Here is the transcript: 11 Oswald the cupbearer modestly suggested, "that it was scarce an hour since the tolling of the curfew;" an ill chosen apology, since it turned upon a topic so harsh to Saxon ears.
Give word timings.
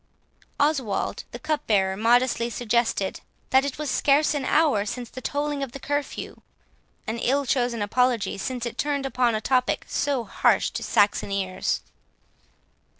11 0.59 0.81
Oswald 0.83 1.23
the 1.29 1.37
cupbearer 1.37 1.95
modestly 1.95 2.49
suggested, 2.49 3.21
"that 3.51 3.63
it 3.63 3.77
was 3.77 3.91
scarce 3.91 4.33
an 4.33 4.45
hour 4.45 4.83
since 4.83 5.11
the 5.11 5.21
tolling 5.21 5.61
of 5.61 5.73
the 5.73 5.79
curfew;" 5.79 6.41
an 7.05 7.19
ill 7.19 7.45
chosen 7.45 7.83
apology, 7.83 8.35
since 8.35 8.65
it 8.65 8.79
turned 8.79 9.05
upon 9.05 9.35
a 9.35 9.39
topic 9.41 9.85
so 9.87 10.23
harsh 10.23 10.71
to 10.71 10.81
Saxon 10.81 11.31
ears. 11.31 11.81